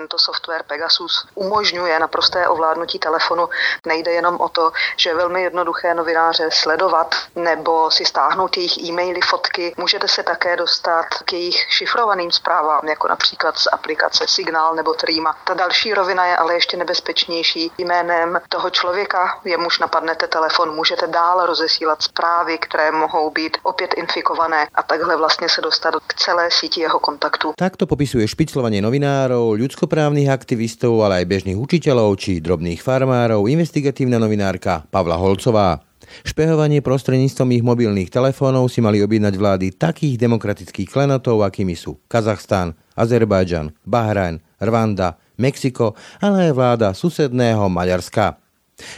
[0.00, 3.48] tento software Pegasus umožňuje naprosté ovládnutí telefonu.
[3.86, 9.20] Nejde jenom o to, že je velmi jednoduché novináře sledovat nebo si stáhnout jejich e-maily,
[9.20, 9.74] fotky.
[9.76, 15.36] Můžete se také dostat k jejich šifrovaným zprávám, jako například z aplikace Signál nebo Trima.
[15.44, 17.72] Ta další rovina je ale ještě nebezpečnější.
[17.78, 24.66] Jménem toho člověka, jemuž napadnete telefon, můžete dál rozesílat zprávy, které mohou být opět infikované
[24.74, 27.52] a takhle vlastně se dostat k celé síti jeho kontaktů.
[27.58, 33.50] Tak to popisuje špiclovanie novinárov, ľudsko ľudskoprávnych aktivistov, ale aj bežných učiteľov či drobných farmárov,
[33.50, 35.82] investigatívna novinárka Pavla Holcová.
[36.22, 42.78] Špehovanie prostredníctvom ich mobilných telefónov si mali objednať vlády takých demokratických klenotov, akými sú Kazachstan,
[42.94, 48.38] Azerbajdžan, Bahrajn, Rwanda, Mexiko, ale aj vláda susedného Maďarska.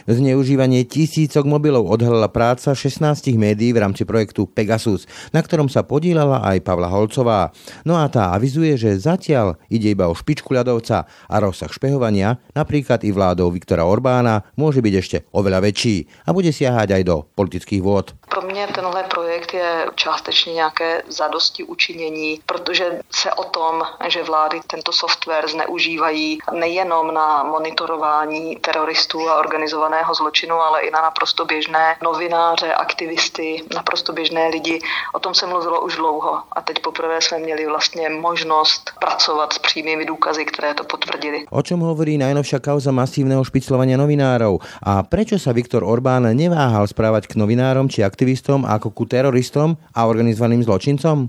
[0.06, 6.42] Zneužívanie tisícok mobilov odhalila práca 16 médií v rámci projektu Pegasus, na ktorom sa podílala
[6.42, 7.54] aj Pavla Holcová.
[7.84, 13.02] No a tá avizuje, že zatiaľ ide iba o špičku ľadovca a rozsah špehovania, napríklad
[13.04, 17.82] i vládou Viktora Orbána, môže byť ešte oveľa väčší a bude siahať aj do politických
[17.82, 18.14] vôd.
[18.32, 24.60] Pro mě tenhle projekt je částečně nějaké zadosti učinění, protože se o tom, že vlády
[24.66, 29.34] tento software zneužívají nejenom na monitorování teroristů a
[29.72, 34.78] organizovaného zločinu, ale i na naprosto běžné novináře, aktivisty, naprosto běžné lidi.
[35.12, 39.58] O tom se mluvilo už dlouho a teď poprvé jsme měli vlastně možnost pracovat s
[39.58, 41.44] přímými důkazy, které to potvrdili.
[41.50, 47.32] O čom hovorí najnovšia kauza masívneho špiclovania novinárov a prečo sa Viktor Orbán neváhal správať
[47.32, 51.28] k novinárom či aktivistom aktivistom ako ku teroristom a organizovaným zločincom?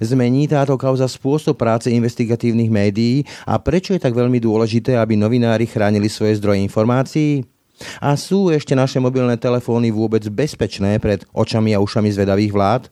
[0.00, 5.64] Zmení táto kauza spôsob práce investigatívnych médií a prečo je tak veľmi dôležité, aby novinári
[5.64, 7.44] chránili svoje zdroje informácií?
[8.00, 12.82] A sú ešte naše mobilné telefóny vôbec bezpečné pred očami a ušami zvedavých vlád?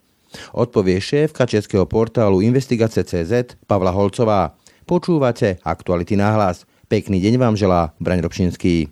[0.52, 4.56] Odpovie šéfka českého portálu Investigace.cz Pavla Holcová.
[4.84, 6.68] Počúvate Aktuality náhlas.
[6.88, 8.88] Pekný deň vám želá Braň Robšinský.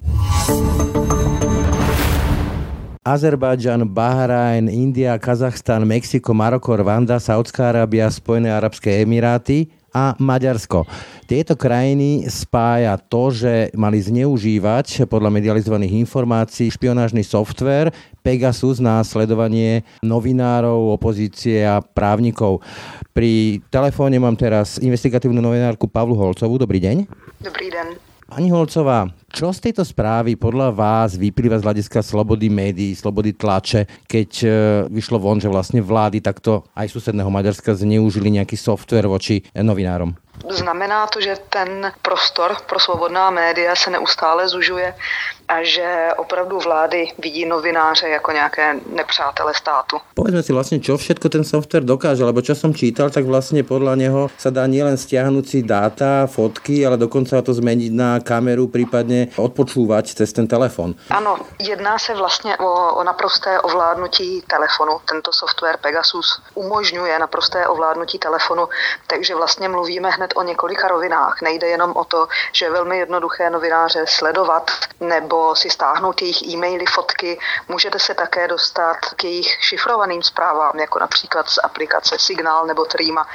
[3.07, 10.85] Azerbajdžan, Bahrajn, India, Kazachstan, Mexiko, Maroko, Rwanda, Saudská Arábia, Spojené arabské emiráty a Maďarsko.
[11.25, 19.89] Tieto krajiny spája to, že mali zneužívať podľa medializovaných informácií špionážny software Pegasus na sledovanie
[20.05, 22.61] novinárov, opozície a právnikov.
[23.17, 26.61] Pri telefóne mám teraz investigatívnu novinárku Pavlu Holcovú.
[26.61, 27.09] Dobrý deň.
[27.41, 27.97] Dobrý den.
[28.27, 29.07] Pani Holcová,
[29.37, 34.49] čo z tejto správy podľa vás vyplýva z hľadiska slobody médií, slobody tlače, keď e,
[34.89, 40.17] vyšlo von, že vlastne vlády takto aj susedného Maďarska zneužili nejaký software voči novinárom?
[40.45, 44.95] Znamená to, že ten prostor pro svobodná média se neustále zužuje
[45.49, 49.97] a že opravdu vlády vidí novináře jako nějaké nepřátele státu.
[50.15, 53.95] Povedzme si vlastne, čo všetko ten software dokáže, lebo čo som čítal, tak vlastne podľa
[53.95, 59.31] neho sa dá nielen stiahnuť si dáta, fotky, ale dokonca to zmeniť na kameru, prípadne
[59.39, 60.99] odpočúvať cez ten telefon.
[61.15, 64.99] Ano, jedná se vlastně o, o naprosté ovládnutí telefonu.
[65.07, 68.69] Tento software Pegasus umožňuje naprosté ovládnutí telefonu,
[69.07, 71.43] takže vlastně mluvíme hned o několika rovinách.
[71.43, 74.71] Nejde jenom o to, že je velmi jednoduché novináře sledovat
[75.01, 77.39] nebo si stáhnout jejich e-maily, fotky.
[77.69, 83.27] Můžete se také dostat k jejich šifrovaným zprávám, jako například z aplikace Signál nebo Trima.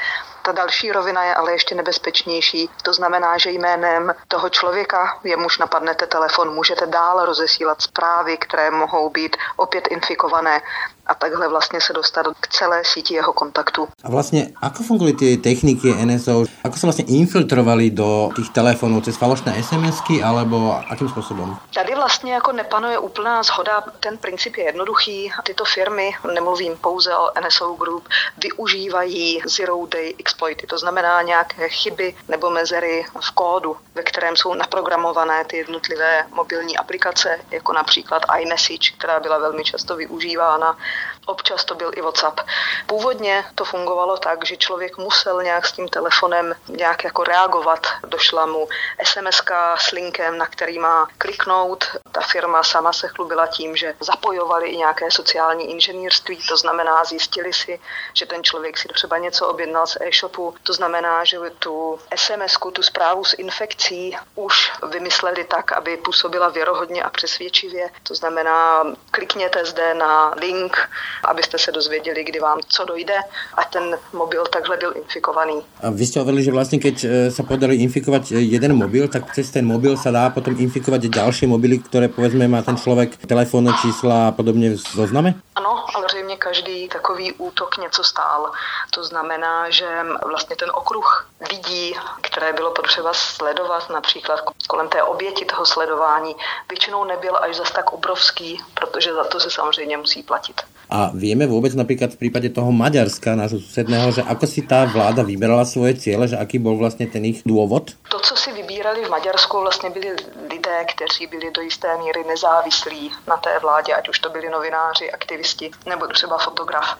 [0.41, 2.69] Ta další rovina je ale ještě nebezpečnější.
[2.83, 9.09] To znamená, že jménem toho člověka, jemuž napadnete telefon, můžete dál rozesílat zprávy, které mohou
[9.09, 10.61] být opět infikované
[11.07, 13.87] a takhle vlastně se dostat k celé síti jeho kontaktů.
[14.03, 16.45] A vlastně, ako fungují ty techniky NSO?
[16.63, 19.01] Ako se vlastně infiltrovali do těch telefonů?
[19.01, 21.57] Cez falošné SMSky alebo akým způsobem?
[21.73, 23.83] Tady vlastně jako nepanuje úplná zhoda.
[23.99, 25.31] Ten princip je jednoduchý.
[25.43, 28.07] Tyto firmy, nemluvím pouze o NSO Group,
[28.37, 34.53] využívají zero day exploity, to znamená nějaké chyby nebo mezery v kódu, ve kterém jsou
[34.53, 40.77] naprogramované ty jednotlivé mobilní aplikace, jako například iMessage, která byla velmi často využívána
[41.25, 42.39] Občas to byl i WhatsApp.
[42.85, 47.87] Původně to fungovalo tak, že člověk musel nějak s tím telefonem nějak jako reagovat.
[48.03, 48.67] Došla mu
[49.03, 49.41] SMS
[49.77, 51.85] s linkem, na který má kliknout.
[52.11, 57.53] Ta firma sama se chlubila tím, že zapojovali i nějaké sociální inženýrství, to znamená zjistili
[57.53, 57.79] si,
[58.13, 62.83] že ten člověk si třeba něco objednal z e-shopu, to znamená, že tu SMS, tu
[62.83, 67.89] zprávu s infekcí už vymysleli tak, aby působila věrohodně a přesvědčivě.
[68.03, 70.80] To znamená, klikněte zde na link,
[71.23, 73.17] abyste se dozvěděli, kdy vám co dojde
[73.53, 75.61] a ten mobil takhle byl infikovaný.
[75.83, 79.51] A vy jste hovorili, že vlastně keď e, se podali infikovat jeden mobil, tak přes
[79.51, 84.27] ten mobil se dá potom infikovat další mobily, které povedzme má ten člověk telefon, čísla
[84.27, 85.33] a podobně v zozname?
[85.55, 88.51] Ano, ale zřejmě každý takový útok něco stál.
[88.91, 89.87] To znamená, že
[90.25, 96.35] vlastně ten okruh lidí, které bylo potřeba sledovat, například kolem té oběti toho sledování,
[96.69, 100.61] většinou nebyl až zas tak obrovský, protože za to se samozřejmě musí platit.
[100.91, 105.23] A vieme vôbec napríklad v prípade toho Maďarska, nášho susedného, že ako si tá vláda
[105.23, 107.95] vyberala svoje ciele, že aký bol vlastně ten ich důvod?
[108.09, 110.15] To, co si vybírali v Maďarsku, vlastně byli
[110.51, 115.11] lidé, kteří byli do jisté míry nezávislí na té vládě, ať už to byli novináři,
[115.11, 116.97] aktivisti nebo třeba fotograf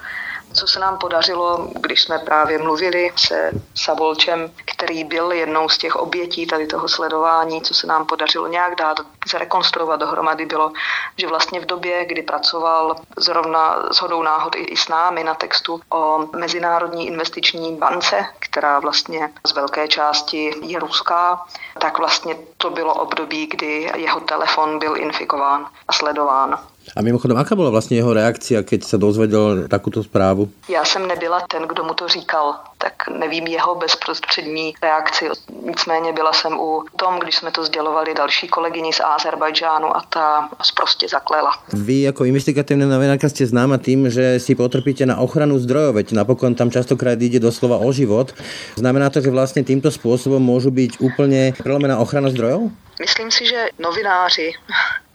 [0.53, 5.95] co se nám podařilo, když jsme právě mluvili se Savolčem, který byl jednou z těch
[5.95, 10.71] obětí tady toho sledování, co se nám podařilo nějak dát, zrekonstruovat dohromady, bylo,
[11.17, 15.81] že vlastně v době, kdy pracoval zrovna s hodou náhod i s námi na textu
[15.89, 21.45] o Mezinárodní investiční bance, která vlastně z velké části je ruská,
[21.79, 26.59] tak vlastně to bylo období, kdy jeho telefon byl infikován a sledován.
[26.95, 30.49] A mimochodem, aká byla vlastně jeho reakcia, keď se dozvedel takovou zprávu?
[30.69, 35.29] Já jsem nebyla ten, kdo mu to říkal, tak nevím jeho bezprostřední reakci.
[35.65, 40.49] Nicméně byla jsem u tom, když jsme to sdělovali další kolegyni z Azerbajdžánu a ta
[40.75, 41.51] prostě zaklela.
[41.73, 46.55] Vy jako investigativní novinárka jste známa tím, že si potrpíte na ochranu zdrojov, veď napokon
[46.55, 48.33] tam častokrát ide doslova o život.
[48.75, 52.61] Znamená to, že vlastně tímto způsobem můžu být úplně prelomená ochrana zdrojov?
[52.99, 54.53] Myslím si, že novináři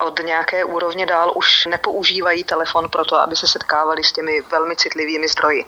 [0.01, 4.77] od nějaké úrovně dál už nepoužívají telefon pro to, aby se setkávali s těmi velmi
[4.77, 5.65] citlivými zdroji.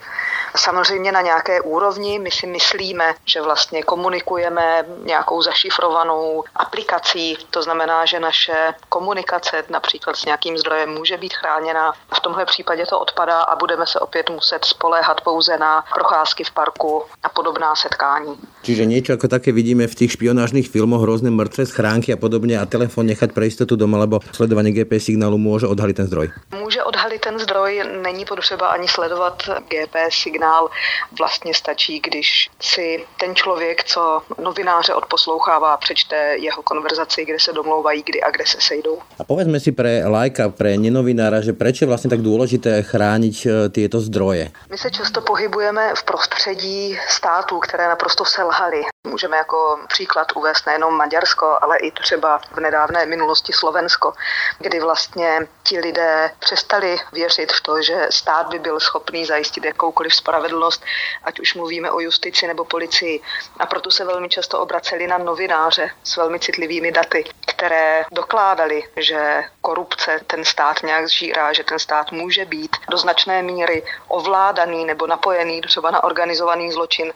[0.56, 8.06] Samozřejmě na nějaké úrovni my si myslíme, že vlastně komunikujeme nějakou zašifrovanou aplikací, to znamená,
[8.06, 11.92] že naše komunikace například s nějakým zdrojem může být chráněna.
[12.14, 16.50] V tomhle případě to odpadá a budeme se opět muset spoléhat pouze na procházky v
[16.50, 18.36] parku a podobná setkání.
[18.62, 22.66] Čiže něco jako také vidíme v těch špionážních filmoch, různé mrtvé schránky a podobně a
[22.66, 26.30] telefon nechat pro jistotu doma, lebo sledování GPS signálu může odhalit ten zdroj.
[26.60, 30.70] Může odhalit ten zdroj, není potřeba ani sledovat GPS signál.
[31.18, 38.02] Vlastně stačí, když si ten člověk, co novináře odposlouchává, přečte jeho konverzaci, kde se domlouvají,
[38.06, 38.98] kdy a kde se sejdou.
[39.18, 43.68] A povedzme si pre lajka, pre nenovinára, že proč je vlastně tak důležité chránit eh,
[43.68, 44.50] tyto zdroje?
[44.70, 48.82] My se často pohybujeme v prostředí států, které naprosto selhaly.
[49.08, 54.12] Můžeme jako příklad uvést nejenom Maďarsko, ale i třeba v nedávné minulosti Slovensko,
[54.58, 60.14] kdy vlastně ti lidé přestali věřit v to, že stát by byl schopný zajistit jakoukoliv
[60.14, 60.84] spravedlnost,
[61.24, 63.20] ať už mluvíme o justici nebo policii.
[63.58, 69.44] A proto se velmi často obraceli na novináře s velmi citlivými daty, které dokládali, že
[69.60, 75.06] korupce ten stát nějak zžírá, že ten stát může být do značné míry ovládaný nebo
[75.06, 77.12] napojený třeba na organizovaný zločin.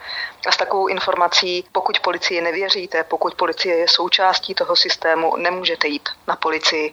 [0.46, 6.08] A s takovou informací, pokud policii nevěříte, pokud policie je součástí toho systému, nemůžete jít
[6.28, 6.92] na policii.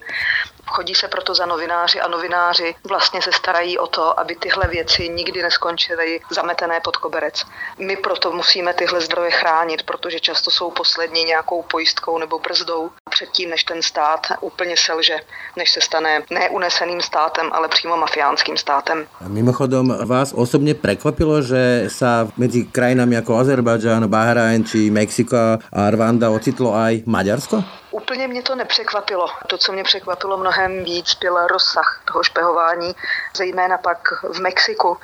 [0.70, 5.08] Chodí se proto za novináři a novináři vlastně se starají o to, aby tyhle věci
[5.08, 7.42] nikdy neskončily zametené pod koberec.
[7.78, 13.50] My proto musíme tyhle zdroje chránit, protože často jsou poslední nějakou pojistkou nebo brzdou předtím,
[13.50, 15.16] než ten stát úplně selže,
[15.56, 19.06] než se stane neuneseným státem, ale přímo mafiánským státem.
[19.24, 22.06] A mimochodom, vás osobně překvapilo, že se
[22.36, 25.36] mezi krajinami jako Azerbajdžán, Bahrajn či Mexiko
[25.72, 27.64] a Rwanda ocitlo aj Maďarsko?
[27.90, 29.26] Úplně mě to nepřekvapilo.
[29.46, 32.94] To, co mě překvapilo mnohem víc, byl rozsah toho špehování,
[33.36, 34.96] zejména pak v Mexiku,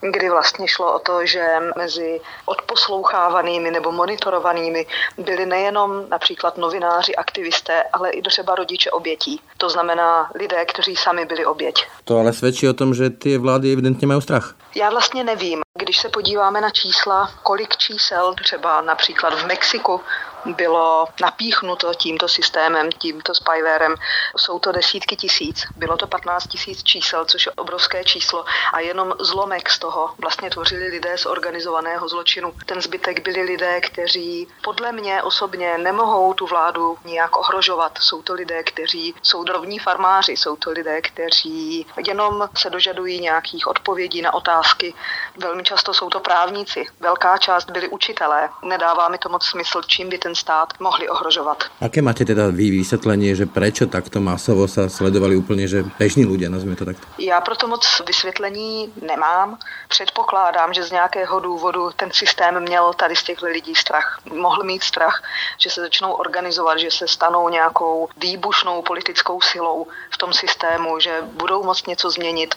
[0.00, 1.46] kdy vlastně šlo o to, že
[1.76, 4.86] mezi odposlouchávanými nebo monitorovanými
[5.18, 9.40] byli nejenom například novináři, aktivisté, ale i třeba rodiče obětí.
[9.58, 11.86] To znamená lidé, kteří sami byli oběť.
[12.04, 14.54] To ale svědčí o tom, že ty vlády evidentně mají strach.
[14.74, 15.60] Já vlastně nevím.
[15.78, 20.00] Když se podíváme na čísla, kolik čísel třeba například v Mexiku
[20.46, 23.94] bylo napíchnuto tímto systémem, tímto spywarem.
[24.36, 25.64] Jsou to desítky tisíc.
[25.76, 30.50] Bylo to 15 tisíc čísel, což je obrovské číslo a jenom zlomek z toho vlastně
[30.50, 32.52] tvořili lidé z organizovaného zločinu.
[32.66, 37.98] Ten zbytek byli lidé, kteří podle mě osobně nemohou tu vládu nijak ohrožovat.
[37.98, 43.66] Jsou to lidé, kteří jsou drobní farmáři, jsou to lidé, kteří jenom se dožadují nějakých
[43.66, 44.94] odpovědí na otázky.
[45.36, 46.86] Velmi často jsou to právníci.
[47.00, 48.50] Velká část byli učitelé.
[48.62, 51.64] Nedává mi to moc smysl, čím by ten ten stát mohli ohrožovat.
[51.80, 56.48] Aké máte teda vy vysvětlení, že proč takto masovo se sledovali úplně, že bežní lidé,
[56.48, 57.06] nazveme to takto?
[57.18, 59.58] Já proto moc vysvětlení nemám.
[59.88, 64.18] Předpokládám, že z nějakého důvodu ten systém měl tady z těchto lidí strach.
[64.32, 65.22] Mohl mít strach,
[65.58, 71.22] že se začnou organizovat, že se stanou nějakou výbušnou politickou silou v tom systému, že
[71.22, 72.54] budou moct něco změnit.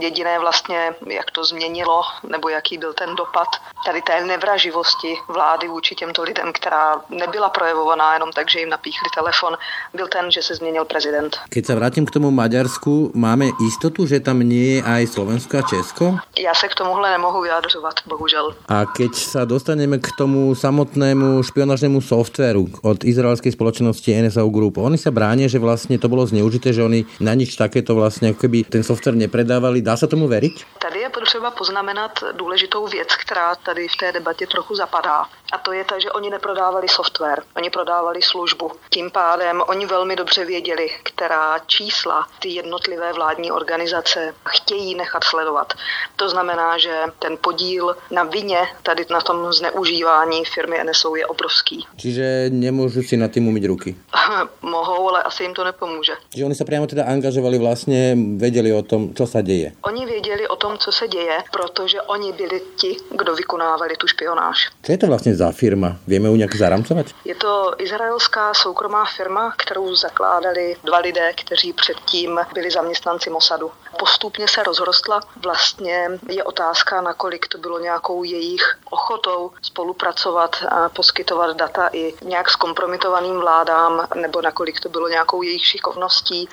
[0.00, 3.48] Jediné vlastně, jak to změnilo, nebo jaký byl ten dopad
[3.86, 9.08] tady té nevraživosti vlády vůči těmto lidem, která nebyla projevovaná jenom tak, že jim napíchli
[9.14, 9.56] telefon,
[9.94, 11.36] byl ten, že se změnil prezident.
[11.48, 15.62] Keď se vrátím k tomu Maďarsku, máme jistotu, že tam nie je aj Slovensko a
[15.62, 16.04] Česko?
[16.38, 18.54] Já se k tomuhle nemohu vyjadřovat, bohužel.
[18.68, 24.98] A keď sa dostaneme k tomu samotnému špionážnému softwaru od izraelskej spoločnosti NSO Group, oni
[24.98, 28.64] sa bránia, že vlastne to bolo zneužité, že oni na nič takéto vlastně, ako keby
[28.64, 29.82] ten software nepredávali.
[29.82, 30.64] Dá sa tomu veriť?
[30.78, 35.26] Tady je potřeba poznamenat důležitou věc, která tady v té debatě trochu zapadá.
[35.54, 38.70] A to je ta, že oni neprodávali software, oni prodávali službu.
[38.90, 45.72] Tím pádem oni velmi dobře věděli, která čísla ty jednotlivé vládní organizace chtějí nechat sledovat.
[46.16, 51.86] To znamená, že ten podíl na vině tady na tom zneužívání firmy NSO je obrovský.
[51.96, 53.96] Čiže nemůžu si na tým umyť ruky?
[54.62, 56.12] Mohou, ale asi jim to nepomůže.
[56.36, 59.72] Že oni se přímo teda angažovali vlastně, věděli o tom, co se děje.
[59.82, 64.70] Oni věděli o tom, co se děje, protože oni byli ti, kdo vykonávali tu špionáž.
[64.82, 65.96] Co je to vlastně za firma?
[66.06, 67.06] Víme ju nějak zaramcovat?
[67.24, 73.70] Je to izraelská soukromá firma, kterou zakládali dva lidé, kteří předtím byli zaměstnanci Mossadu.
[74.04, 75.20] Postupně se rozrostla.
[75.36, 82.50] Vlastně je otázka, nakolik to bylo nějakou jejich ochotou spolupracovat a poskytovat data i nějak
[82.50, 86.48] zkompromitovaným vládám, nebo nakolik to bylo nějakou jejich šikovností.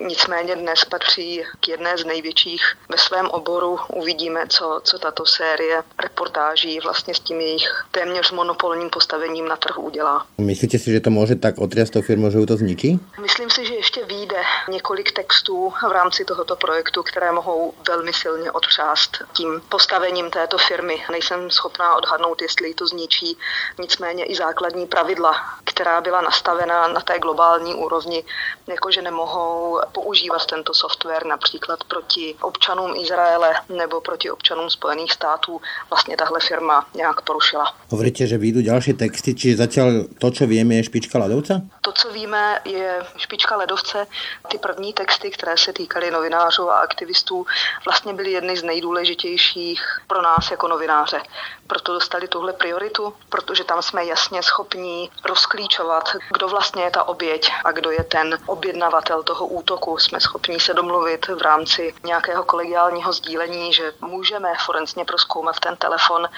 [0.00, 3.78] Nicméně dnes patří k jedné z největších ve svém oboru.
[3.88, 9.82] Uvidíme, co, co tato série reportáží vlastně s tím jejich téměř monopolním postavením na trhu
[9.82, 10.26] udělá.
[10.38, 13.00] Myslíte si, že to může tak otriast tou firmu, že to zničí?
[13.20, 18.52] Myslím si, že ještě vyjde několik textů v rámci tohoto projektu, které mohou velmi silně
[18.52, 21.04] otřást tím postavením této firmy.
[21.10, 23.38] Nejsem schopná odhadnout, jestli to zničí.
[23.80, 25.34] Nicméně i základní pravidla,
[25.64, 28.24] která byla nastavena na té globální úrovni,
[28.66, 35.60] jakože nemohou používat tento software například proti občanům Izraele nebo proti občanům Spojených států,
[35.90, 37.74] vlastně tahle firma nějak porušila.
[37.88, 41.62] Hovoríte, že vyjdou další texty, či zatím to, co víme, je špička ledovce?
[41.80, 44.06] To, co víme, je špička ledovce.
[44.48, 47.46] Ty první texty, které se týkaly novinářů a aktivistů,
[47.84, 51.20] vlastně byly jedny z nejdůležitějších pro nás jako novináře.
[51.66, 57.50] Proto dostali tuhle prioritu, protože tam jsme jasně schopní rozklíčovat, kdo vlastně je ta oběť
[57.64, 59.98] a kdo je ten objednavatel toho útoku.
[59.98, 66.28] Jsme schopní se domluvit v rámci nějakého kolegiálního sdílení, že můžeme forenzně proskoumat ten telefon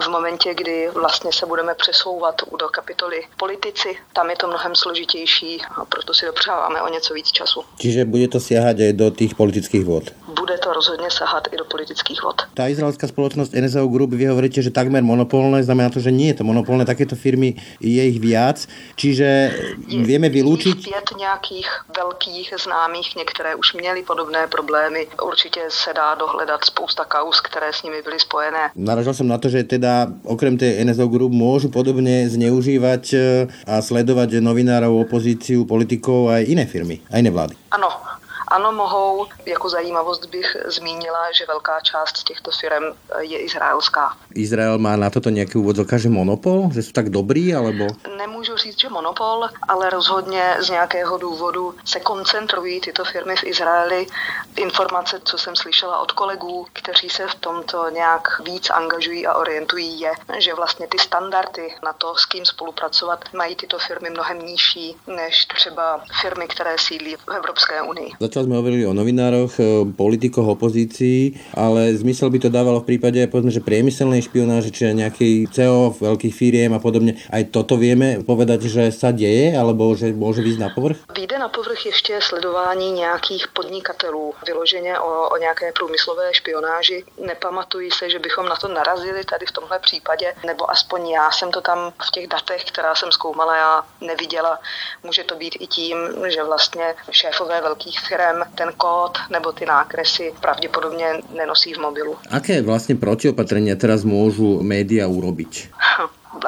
[0.00, 3.98] v momentě, kdy vlastně se budeme přesouvat do kapitoly politici.
[4.12, 7.64] Tam je to mnohem složitější a proto si dopřáváme o něco víc času.
[7.78, 10.10] Čiže bude to siahať aj do těch politických vod?
[10.34, 12.42] Bude to rozhodně sahat i do politických vod.
[12.54, 16.42] Ta izraelská společnost NSO Group, vy hovoríte, že takmer monopolné, znamená to, že nie je
[16.42, 18.66] to monopolné, takéto firmy je ich viac,
[18.98, 19.28] čiže
[19.86, 20.74] je, vieme vylúčiť...
[20.82, 25.06] Pět nějakých velkých známých, některé už měly podobné problémy.
[25.22, 28.70] Určitě se dá dohledat spousta kaus, které s nimi byly spojené.
[28.74, 33.82] Naražal jsem na to, že teda okrem té NSO Group môžu podobně zneužívat eh, a
[33.82, 37.54] sledovat novinárov, opozíciu, politikov a iné firmy, a iné vlády.
[37.70, 37.88] Ano,
[38.48, 39.26] ano, mohou.
[39.46, 42.84] Jako zajímavost bych zmínila, že velká část těchto firm
[43.20, 44.16] je izraelská.
[44.34, 46.70] Izrael má na toto nějaký úvod že monopol?
[46.72, 47.86] Že jsou tak dobrý, alebo?
[48.16, 54.06] Nemůžu říct, že monopol, ale rozhodně z nějakého důvodu se koncentrují tyto firmy v Izraeli.
[54.56, 60.00] Informace, co jsem slyšela od kolegů, kteří se v tomto nějak víc angažují a orientují,
[60.00, 64.96] je, že vlastně ty standardy na to, s kým spolupracovat, mají tyto firmy mnohem nižší
[65.06, 68.12] než třeba firmy, které sídlí v Evropské unii.
[68.36, 69.56] Začali sme hovorili o novinároch,
[69.96, 75.48] politikoch, opozícii, ale zmysel by to dávalo v prípade povedzme, že priemyselnej špionáže, čiže nejaký
[75.48, 77.16] CEO veľkých firiem a podobne.
[77.32, 81.00] Aj toto vieme povedať, že sa deje, alebo že môže výjsť na povrch?
[81.16, 87.04] Vyjde na povrch ještě sledování nějakých podnikatelů, vyloženě o, o nějaké průmyslové špionáži.
[87.26, 91.50] Nepamatuji se, že bychom na to narazili tady v tomhle případě, nebo aspoň já jsem
[91.50, 94.60] to tam v těch datech, která jsem zkoumala, já neviděla.
[95.02, 95.96] Může to být i tím,
[96.28, 101.06] že vlastně šéfové velkých firm firm ten kód nebo ty nákresy pravděpodobně
[101.36, 102.16] nenosí v mobilu.
[102.30, 105.70] Aké vlastně protiopatrenia teraz môžu média urobiť?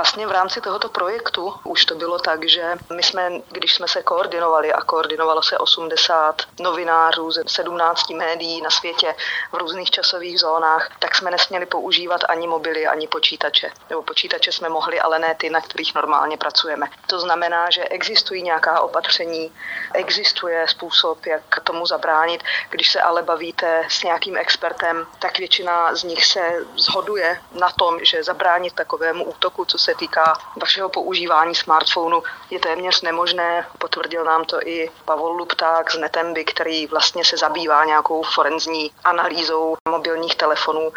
[0.09, 4.03] Vlastně v rámci tohoto projektu už to bylo tak, že my jsme, když jsme se
[4.03, 9.15] koordinovali a koordinovalo se 80 novinářů ze 17 médií na světě
[9.53, 13.71] v různých časových zónách, tak jsme nesměli používat ani mobily, ani počítače.
[13.91, 16.87] Nebo počítače jsme mohli, ale ne ty, na kterých normálně pracujeme.
[17.07, 19.53] To znamená, že existují nějaká opatření,
[19.95, 22.43] existuje způsob, jak tomu zabránit.
[22.71, 26.41] Když se ale bavíte s nějakým expertem, tak většina z nich se
[26.77, 33.03] zhoduje na tom, že zabránit takovému útoku, co se týká vašeho používání smartphonu, je téměř
[33.03, 33.65] nemožné.
[33.79, 39.77] Potvrdil nám to i Pavol Lupták z Netemby, který vlastně se zabývá nějakou forenzní analýzou
[39.91, 40.93] mobilních telefonů.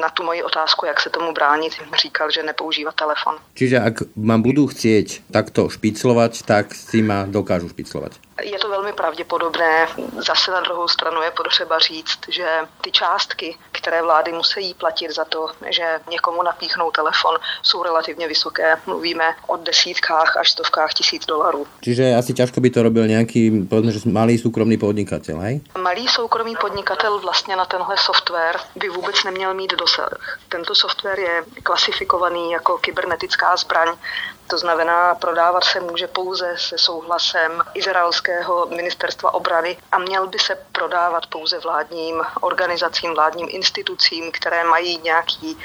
[0.00, 3.38] Na tu moji otázku, jak se tomu bránit, říkal, že nepoužívá telefon.
[3.54, 8.29] Čiže ak mám budú chcieť takto špiclovať, tak si ma dokážu špiclovať.
[8.40, 9.88] Je to velmi pravděpodobné.
[10.18, 12.46] Zase na druhou stranu je potřeba říct, že
[12.80, 18.76] ty částky, které vlády musí platit za to, že někomu napíchnou telefon, jsou relativně vysoké.
[18.86, 21.66] Mluvíme o desítkách až stovkách tisíc dolarů.
[21.80, 25.60] Čiže asi ťažko by to robil nějaký, povedzme, že malý soukromý podnikatel, hej?
[25.78, 30.38] Malý soukromý podnikatel vlastně na tenhle software by vůbec neměl mít dosah.
[30.48, 33.88] Tento software je klasifikovaný jako kybernetická zbraň,
[34.50, 40.58] to znamená, prodávat se může pouze se souhlasem izraelského ministerstva obrany a měl by se
[40.72, 45.58] prodávat pouze vládním organizacím, vládním institucím, které mají nějaký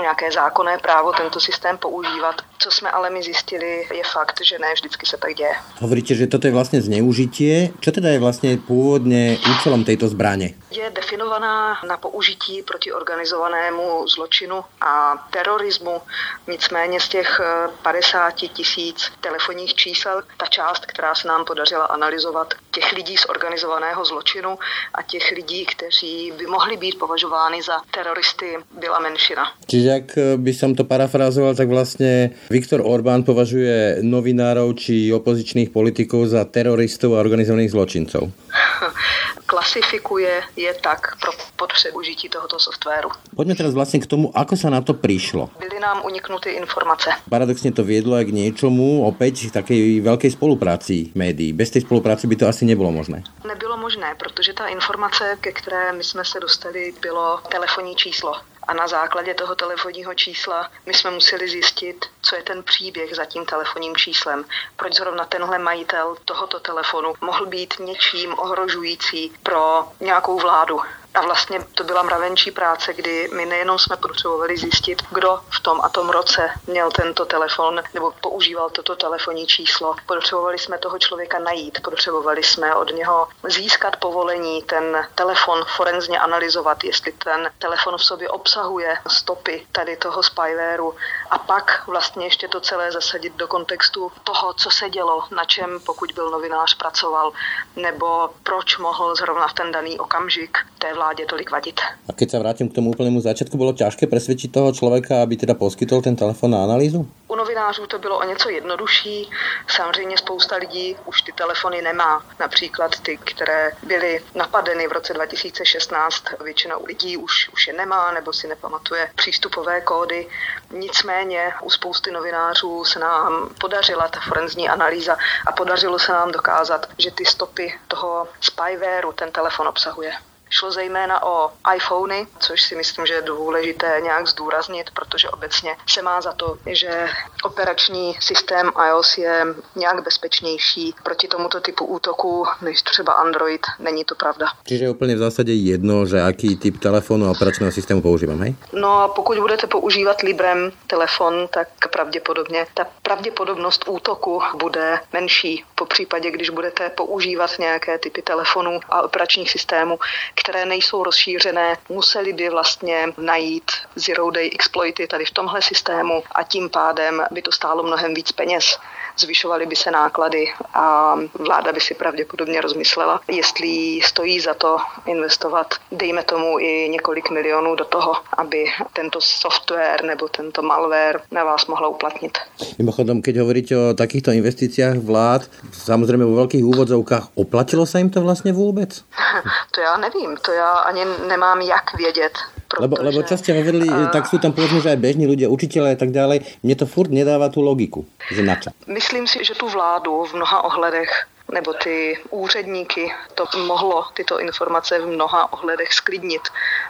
[0.00, 2.34] nějaké zákonné právo tento systém používat.
[2.58, 5.54] Co jsme ale my zjistili, je fakt, že ne vždycky se tak děje.
[5.80, 7.70] Hovoríte, že toto je vlastně zneužitie.
[7.80, 10.54] Čo teda je vlastně původně účelom této zbraně?
[10.70, 16.00] Je definovaná na použití proti organizovanému zločinu a terorismu.
[16.48, 17.40] Nicméně z těch
[17.82, 24.04] 50 tisíc telefonních čísel, ta část, která se nám podařila analyzovat, těch lidí z organizovaného
[24.04, 24.58] zločinu
[24.94, 29.52] a těch lidí, kteří by mohli být považovány za teroristy, byla menšina.
[29.80, 30.08] Čiže ak
[30.44, 37.16] by som to parafrázoval, tak vlastne Viktor Orbán považuje novinárov či opozičných politikov za teroristov
[37.16, 38.28] a organizovaných zločincov.
[39.48, 43.08] Klasifikuje je tak pro potřebu žití tohoto softwaru.
[43.32, 45.48] Poďme teraz vlastne k tomu, ako sa na to prišlo.
[45.56, 47.16] Byly nám uniknuty informace.
[47.32, 51.56] Paradoxne to viedlo aj k niečomu, opäť takej veľkej spolupráci médií.
[51.56, 53.24] Bez tej spolupráce by to asi nebylo možné.
[53.48, 58.36] Nebylo možné, protože ta informace, ke které my jsme se dostali, bylo telefonní číslo
[58.70, 63.24] a na základě toho telefonního čísla my jsme museli zjistit, co je ten příběh za
[63.24, 64.44] tím telefonním číslem.
[64.76, 70.80] Proč zrovna tenhle majitel tohoto telefonu mohl být něčím ohrožující pro nějakou vládu.
[71.14, 75.80] A vlastně to byla mravenčí práce, kdy my nejenom jsme potřebovali zjistit, kdo v tom
[75.82, 79.94] a tom roce měl tento telefon nebo používal toto telefonní číslo.
[80.06, 86.84] Potřebovali jsme toho člověka najít, potřebovali jsme od něho získat povolení, ten telefon forenzně analyzovat,
[86.84, 90.94] jestli ten telefon v sobě obsahuje stopy tady toho spywareu
[91.30, 95.80] a pak vlastně ještě to celé zasadit do kontextu toho, co se dělo, na čem,
[95.86, 97.32] pokud byl novinář, pracoval,
[97.76, 101.80] nebo proč mohl zrovna v ten daný okamžik té vládě tolik vadit.
[101.80, 105.56] A keď sa vrátim k tomu úplnému začiatku, bylo ťažké presvedčiť toho člověka, aby teda
[105.56, 107.08] poskytol ten telefon na analýzu?
[107.28, 109.30] U novinářů to bylo o něco jednodušší.
[109.68, 112.24] Samozřejmě spousta lidí už ty telefony nemá.
[112.40, 118.32] Například ty, které byly napadeny v roce 2016, většina lidí už, už je nemá nebo
[118.32, 120.26] si nepamatuje přístupové kódy.
[120.70, 126.86] Nicméně u spousty novinářů se nám podařila ta forenzní analýza a podařilo se nám dokázat,
[126.98, 130.12] že ty stopy toho spywareu ten telefon obsahuje.
[130.52, 136.02] Šlo zejména o iPhony, což si myslím, že je důležité nějak zdůraznit, protože obecně se
[136.02, 137.08] má za to, že
[137.44, 143.60] operační systém iOS je nějak bezpečnější proti tomuto typu útoku než třeba Android.
[143.78, 144.46] Není to pravda.
[144.64, 148.54] Čiže je úplně v zásadě jedno, že jaký typ telefonu a operačního systému používám, hej?
[148.72, 155.64] No a pokud budete používat Librem telefon, tak pravděpodobně ta pravděpodobnost útoku bude menší.
[155.74, 159.98] Po případě, když budete používat nějaké typy telefonů a operačních systémů,
[160.40, 166.42] které nejsou rozšířené, museli by vlastně najít zero day exploity tady v tomhle systému a
[166.42, 168.78] tím pádem by to stálo mnohem víc peněz.
[169.20, 175.74] Zvyšovaly by se náklady a vláda by si pravděpodobně rozmyslela, jestli stojí za to investovat,
[175.92, 181.66] dejme tomu i několik milionů do toho, aby tento software nebo tento malware na vás
[181.66, 182.38] mohla uplatnit.
[182.78, 188.24] Mimochodom, keď hovoríte o takýchto investíciách vlád, samozrejme vo veľkých úvodzovkách, oplatilo sa im to
[188.24, 189.04] vlastne vôbec?
[189.74, 192.32] to já nevím, to já ani nemám jak vědět.
[192.70, 195.50] Protože, lebo, lebo čo ste hovorili, uh, tak sú tam povedzme, že aj bežní ľudia,
[195.50, 196.62] učiteľe a tak ďalej.
[196.62, 198.70] Mne to furt nedáva tú logiku, že na čo.
[198.86, 201.10] Myslím si, že tu vládu v mnoha ohledech
[201.52, 206.42] nebo ty úředníky to mohlo tyto informace v mnoha ohledech sklidnit.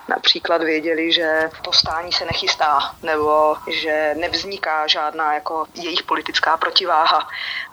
[0.08, 7.28] Například věděli, že povstání se nechystá, nebo že nevzniká žádná jako jejich politická protiváha.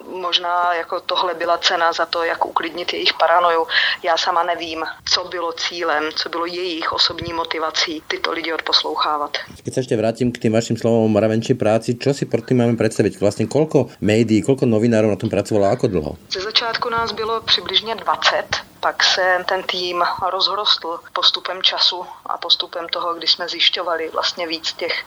[0.07, 3.67] Možná jako tohle byla cena za to, jak uklidnit jejich paranoju.
[4.03, 9.37] Já sama nevím, co bylo cílem, co bylo jejich osobní motivací tyto lidi odposlouchávat.
[9.65, 12.57] Keď sa ešte vrátim k tým vašim slovom o mravenčí práci, čo si pro tým
[12.63, 13.19] máme představit?
[13.19, 16.11] Vlastně kolko médií, kolko novinárov na tom pracovalo, ako dlho?
[16.31, 18.45] Ze začátku nás bylo přibližně 20,
[18.79, 24.73] pak se ten tým rozrostl postupem času a postupem toho, když jsme zjišťovali vlastně víc
[24.73, 25.05] těch,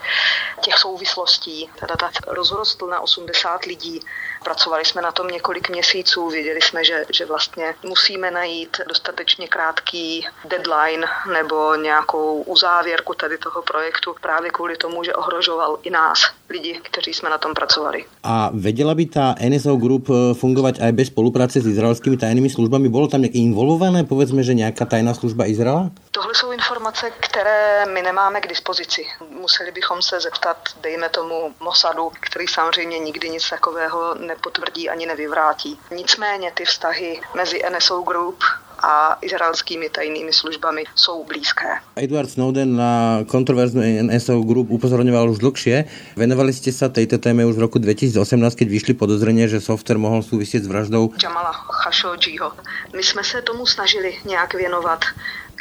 [0.61, 1.69] těch souvislostí.
[1.79, 3.99] Teda tak rozrostl na 80 lidí.
[4.43, 10.27] Pracovali jsme na tom několik měsíců, věděli jsme, že, že vlastně musíme najít dostatečně krátký
[10.45, 16.79] deadline nebo nějakou uzávěrku tady toho projektu právě kvůli tomu, že ohrožoval i nás, lidi,
[16.83, 18.05] kteří jsme na tom pracovali.
[18.23, 22.89] A věděla by ta NSO Group eh, fungovat i bez spolupráce s izraelskými tajnými službami?
[22.89, 25.91] Bylo tam nějaký involvované, povedzme, že nějaká tajná služba Izraela?
[26.13, 29.05] Tohle jsou informace, které my nemáme k dispozici.
[29.29, 35.79] Museli bychom se zeptat, dejme tomu Mossadu, který samozřejmě nikdy nic takového nepotvrdí ani nevyvrátí.
[35.95, 38.43] Nicméně ty vztahy mezi NSO Group
[38.83, 41.67] a izraelskými tajnými službami jsou blízké.
[41.95, 45.85] Edward Snowden na kontroverznú NSO Group upozorňoval už dlhšie.
[46.17, 48.17] Venovali ste sa tejto téme už v roku 2018,
[48.57, 52.51] keď vyšli podozrenie, že software mohol súvisieť s vraždou Jamala Khashoggiho.
[52.95, 55.05] My jsme se tomu snažili nějak věnovat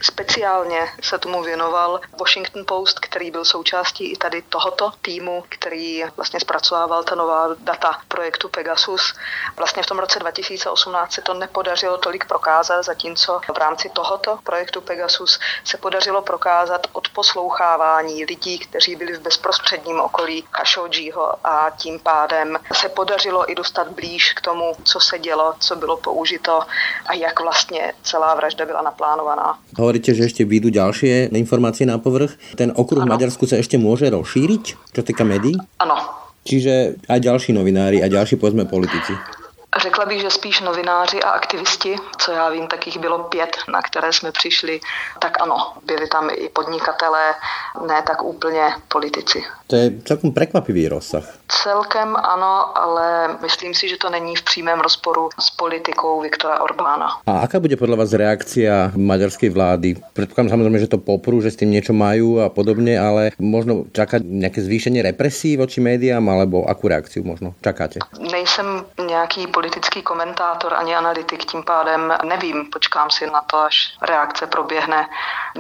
[0.03, 6.41] Speciálně se tomu věnoval Washington Post, který byl součástí i tady tohoto týmu, který vlastně
[6.41, 9.15] zpracovával ta nová data projektu Pegasus.
[9.57, 14.81] Vlastně v tom roce 2018 se to nepodařilo tolik prokázat, zatímco v rámci tohoto projektu
[14.81, 22.59] Pegasus se podařilo prokázat odposlouchávání lidí, kteří byli v bezprostředním okolí Khashoggiho a tím pádem
[22.73, 26.61] se podařilo i dostat blíž k tomu, co se dělo, co bylo použito
[27.07, 29.59] a jak vlastně celá vražda byla naplánovaná.
[29.91, 32.39] Hovoríte, že ešte výjdu ďalšie informácie na povrch.
[32.55, 33.11] Ten okruh ano.
[33.11, 35.59] v Maďarsku sa ešte môže rozšíriť, čo týka médií?
[35.83, 35.99] Ano.
[36.47, 39.19] Čiže aj ďalší novinári a ďalší, povedzme, politici.
[39.79, 43.83] Řekla bych, že spíš novináři a aktivisti, co já vím, tak jich bylo pět, na
[43.83, 44.81] které jsme přišli,
[45.19, 45.57] tak ano,
[45.87, 47.35] byli tam i podnikatelé,
[47.87, 49.45] ne tak úplně politici.
[49.67, 51.25] To je celkem překvapivý rozsah.
[51.63, 57.09] Celkem ano, ale myslím si, že to není v přímém rozporu s politikou Viktora Orbána.
[57.27, 59.97] A aká bude podle vás reakcia maďarské vlády?
[60.13, 64.23] Předpokládám samozřejmě, že to poprú, že s tím něco mají a podobně, ale možno čakat
[64.25, 67.99] nějaké zvýšení represí voči médiám, alebo akú reakciu možno čakáte?
[68.33, 74.47] Nejsem nějaký politický komentátor ani analytik, tím pádem nevím, počkám si na to, až reakce
[74.47, 75.05] proběhne.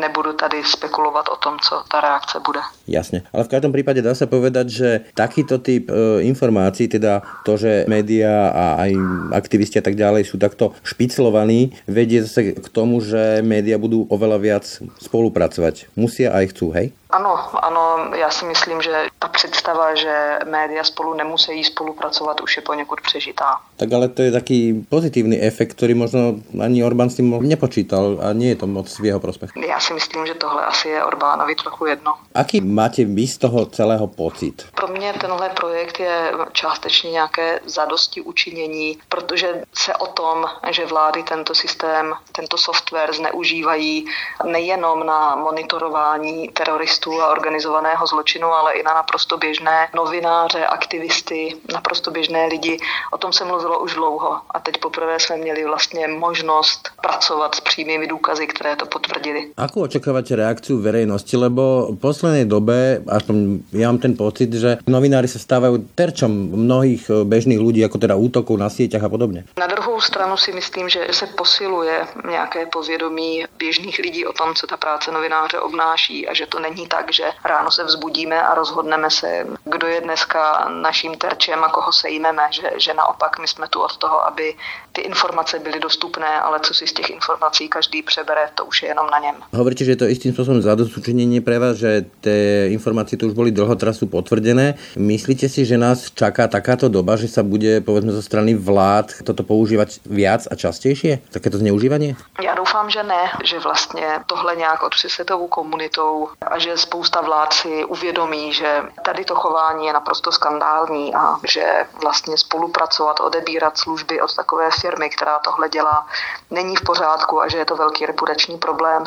[0.01, 2.61] Nebudu tady spekulovat o tom, co ta reakce bude.
[2.89, 7.57] Jasně, ale v každém případě dá se povedat, že takýto typ e, informácií, teda to,
[7.57, 8.91] že média a aj
[9.37, 14.39] aktivisti a tak ďalej sú takto špiclovaní, vedie zase k tomu, že média budú oveľa
[14.41, 14.65] viac
[15.03, 15.93] spolupracovať.
[15.99, 16.97] Musia aj chcú, hej?
[17.13, 22.63] Ano, ano, já si myslím, že ta představa, že média spolu nemusí spolupracovat, už je
[22.63, 23.61] poněkud přežitá.
[23.77, 28.37] Tak ale to je taký pozitívny efekt, ktorý možno ani Orbán s tým nepočítal a
[28.37, 29.51] nie je to moc v jeho prospech.
[29.57, 32.13] Já si myslím, že tohle asi je Orbánovi trochu jedno.
[32.35, 34.69] Aký máte vy z toho celého pocit?
[34.75, 41.23] Pro mě tenhle projekt je částečně nějaké zadosti učinění, protože se o tom, že vlády
[41.23, 44.05] tento systém, tento software zneužívají
[44.45, 51.57] nejenom na monitorování teroristů, teroristů a organizovaného zločinu, ale i na naprosto běžné novináře, aktivisty,
[51.73, 52.79] naprosto běžné lidi.
[53.13, 57.61] O tom se mluvilo už dlouho a teď poprvé jsme měli vlastně možnost pracovat s
[57.61, 59.53] přímými důkazy, které to potvrdili.
[59.57, 61.37] Ako očakávate reakciu verejnosti?
[61.37, 63.37] Lebo v poslednej dobe, aspoň
[63.73, 68.17] ja mám ten pocit, že novinári sa stávajú terčom mnohých eh, bežných ľudí, ako teda
[68.17, 69.49] útokov na sieťach a podobne.
[69.57, 74.67] Na druhou stranu si myslím, že se posiluje nějaké povědomí běžných lidí o tom, co
[74.67, 79.11] ta práce novináře obnáší a že to není tak, že ráno se vzbudíme a rozhodneme
[79.11, 83.79] se, kdo je dneska naším terčem a koho sejmeme, že, že naopak my jsme tu
[83.81, 84.55] od toho, aby
[84.93, 88.89] ty informace byly dostupné, ale co si z těch informací každý přebere, to už je
[88.89, 89.35] jenom na něm.
[89.55, 93.51] Hovoríte, že je to istým způsobem zadostučinenie pre vás, že ty informace tu už byly
[93.55, 94.75] dlho teraz sú potvrdené.
[94.97, 99.45] Myslíte si, že nás čaká takáto doba, že sa bude povedzme zo strany vlád toto
[99.45, 101.21] používať viac a častejšie?
[101.31, 102.17] Takéto zneužívanie?
[102.43, 107.53] Já doufám, že ne, že vlastně tohle nějak od světovou komunitou a že spousta vlád
[107.53, 114.21] si uvědomí, že tady to chování je naprosto skandální a že vlastně spolupracovat, odebírat služby
[114.21, 116.07] od takové firmy, která tohle dělá,
[116.51, 119.05] není v pořádku a že je to velký reputační problém.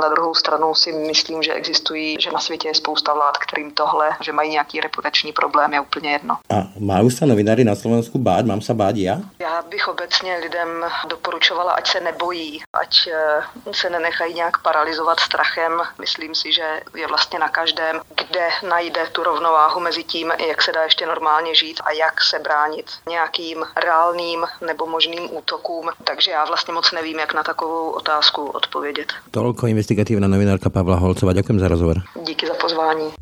[0.00, 4.10] Na druhou stranu si myslím, že existují, že na světě je spousta vlád, kterým tohle,
[4.20, 6.34] že mají nějaký reputační problém, je úplně jedno.
[6.50, 8.46] A mají se novináři na Slovensku bát?
[8.46, 9.16] Mám se bát já?
[9.38, 10.68] Já bych obecně lidem
[11.08, 15.72] doporučovala, ať se nebojí, ať eh, se nenechají nějak paralizovat strachem.
[15.98, 20.72] Myslím si, že je vlastně na každém, kde najde tu rovnováhu mezi tím, jak se
[20.72, 25.90] dá ještě normálně žít a jak se bránit nějakým reálným nebo možným útokům.
[26.04, 29.12] Takže já vlastně moc nevím, jak na takovou otázku odpovědět.
[29.30, 31.32] Tolko investigatívna novinárka Pavla Holcová.
[31.32, 31.96] Ďakujem za rozhovor.
[32.22, 33.12] Díky za pozvání.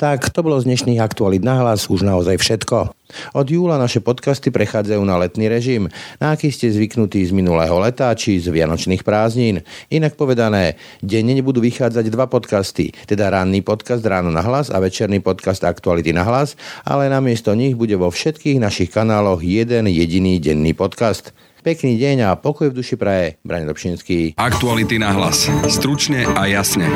[0.00, 2.96] Tak to bolo z dnešných aktualít na hlas už naozaj všetko.
[3.36, 8.08] Od júla naše podcasty prechádzajú na letný režim, na aký ste zvyknutí z minulého leta
[8.16, 9.60] či z vianočných prázdnin.
[9.92, 15.20] Inak povedané, denne nebudú vychádzať dva podcasty, teda ranný podcast Ráno na hlas a večerný
[15.20, 16.56] podcast Aktuality na hlas,
[16.88, 21.36] ale namiesto nich bude vo všetkých našich kanáloch jeden jediný denný podcast.
[21.60, 23.36] Pekný deň a pokoj v duši praje.
[23.44, 24.40] Braň Dobšinský.
[24.40, 25.44] Aktuality na hlas.
[25.68, 26.88] Stručne a jasne.